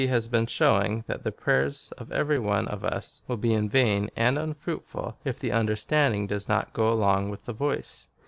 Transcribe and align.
has 0.09 0.27
been 0.27 0.47
showing, 0.47 1.03
that 1.05 1.23
the 1.23 1.31
prayers 1.31 1.93
of 1.99 2.11
every 2.11 2.39
one 2.39 2.67
of 2.67 2.83
us 2.83 3.21
will 3.27 3.37
be 3.37 3.55
vain 3.67 4.09
and 4.15 4.35
unfruitful, 4.35 5.15
if 5.23 5.37
the 5.39 5.51
understanding 5.51 6.25
does 6.25 6.49
not 6.49 6.73
go 6.73 6.91
along 6.91 7.29
with 7.29 7.45
the 7.45 7.53
voice. 7.53 8.07